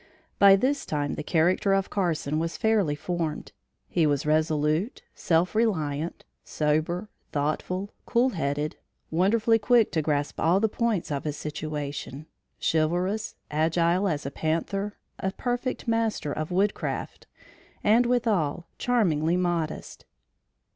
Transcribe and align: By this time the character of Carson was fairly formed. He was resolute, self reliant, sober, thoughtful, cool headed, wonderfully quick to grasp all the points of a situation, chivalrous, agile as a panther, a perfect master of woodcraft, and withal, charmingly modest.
By 0.39 0.55
this 0.55 0.83
time 0.83 1.13
the 1.13 1.21
character 1.21 1.75
of 1.75 1.91
Carson 1.91 2.39
was 2.39 2.57
fairly 2.57 2.95
formed. 2.95 3.51
He 3.87 4.07
was 4.07 4.25
resolute, 4.25 5.03
self 5.13 5.53
reliant, 5.53 6.25
sober, 6.43 7.07
thoughtful, 7.31 7.91
cool 8.07 8.29
headed, 8.29 8.77
wonderfully 9.11 9.59
quick 9.59 9.91
to 9.91 10.01
grasp 10.01 10.39
all 10.39 10.59
the 10.59 10.67
points 10.67 11.11
of 11.11 11.27
a 11.27 11.31
situation, 11.31 12.25
chivalrous, 12.59 13.35
agile 13.51 14.07
as 14.07 14.25
a 14.25 14.31
panther, 14.31 14.97
a 15.19 15.33
perfect 15.33 15.87
master 15.87 16.33
of 16.33 16.49
woodcraft, 16.49 17.27
and 17.83 18.07
withal, 18.07 18.65
charmingly 18.79 19.37
modest. 19.37 20.07